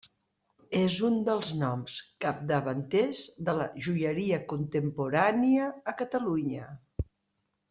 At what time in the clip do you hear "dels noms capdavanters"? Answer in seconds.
1.27-3.21